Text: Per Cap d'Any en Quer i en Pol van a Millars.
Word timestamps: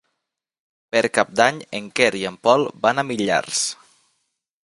Per 0.95 1.03
Cap 1.17 1.29
d'Any 1.41 1.59
en 1.81 1.91
Quer 2.01 2.09
i 2.21 2.25
en 2.31 2.41
Pol 2.49 2.67
van 2.87 3.03
a 3.03 3.05
Millars. 3.11 3.63